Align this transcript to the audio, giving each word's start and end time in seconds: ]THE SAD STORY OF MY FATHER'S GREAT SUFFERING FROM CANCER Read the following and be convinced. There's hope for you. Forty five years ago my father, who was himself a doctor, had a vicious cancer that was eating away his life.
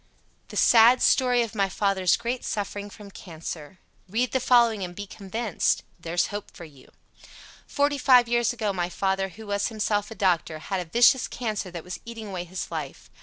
]THE 0.49 0.57
SAD 0.57 0.99
STORY 0.99 1.43
OF 1.43 1.53
MY 1.53 1.69
FATHER'S 1.69 2.17
GREAT 2.17 2.43
SUFFERING 2.43 2.89
FROM 2.89 3.11
CANCER 3.11 3.77
Read 4.09 4.31
the 4.31 4.39
following 4.39 4.81
and 4.83 4.95
be 4.95 5.05
convinced. 5.05 5.83
There's 5.99 6.25
hope 6.33 6.49
for 6.49 6.65
you. 6.65 6.89
Forty 7.67 7.99
five 7.99 8.27
years 8.27 8.51
ago 8.51 8.73
my 8.73 8.89
father, 8.89 9.29
who 9.29 9.45
was 9.45 9.67
himself 9.67 10.09
a 10.09 10.15
doctor, 10.15 10.57
had 10.57 10.79
a 10.79 10.89
vicious 10.89 11.27
cancer 11.27 11.69
that 11.69 11.83
was 11.83 11.99
eating 12.03 12.29
away 12.29 12.45
his 12.45 12.71
life. 12.71 13.11